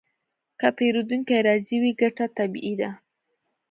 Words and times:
که 0.59 0.67
پیرودونکی 0.77 1.37
راضي 1.47 1.75
وي، 1.81 1.91
ګټه 2.01 2.25
طبیعي 2.37 2.73
ده. 2.81 2.89